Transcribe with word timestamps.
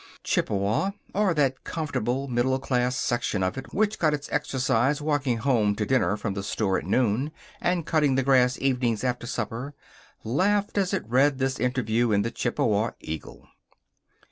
Chippewa 0.23 0.89
or 1.13 1.35
that 1.35 1.63
comfortable, 1.63 2.27
middle 2.27 2.57
class 2.57 2.95
section 2.95 3.43
of 3.43 3.55
it 3.55 3.71
which 3.71 3.99
got 3.99 4.15
its 4.15 4.29
exercise 4.31 4.99
walking 4.99 5.37
home 5.37 5.75
to 5.75 5.85
dinner 5.85 6.17
from 6.17 6.33
the 6.33 6.41
store 6.41 6.79
at 6.79 6.87
noon, 6.87 7.31
and 7.61 7.85
cutting 7.85 8.15
the 8.15 8.23
grass 8.23 8.57
evenings 8.59 9.03
after 9.03 9.27
supper 9.27 9.75
laughed 10.23 10.75
as 10.79 10.91
it 10.91 11.07
read 11.07 11.37
this 11.37 11.59
interview 11.59 12.11
in 12.11 12.23
the 12.23 12.31
Chippewa 12.31 12.89
Eagle. 12.99 13.47